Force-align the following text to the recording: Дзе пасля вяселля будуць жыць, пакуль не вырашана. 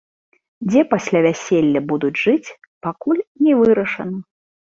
Дзе 0.69 0.81
пасля 0.93 1.19
вяселля 1.25 1.81
будуць 1.91 2.21
жыць, 2.23 2.55
пакуль 2.87 3.21
не 3.49 3.53
вырашана. 3.63 4.17